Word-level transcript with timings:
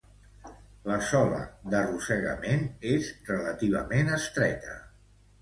La 0.91 0.95
sola 1.09 1.41
d'arrossegament 1.73 2.65
és 2.95 3.11
relativament 3.29 4.11
estreta. 4.19 4.77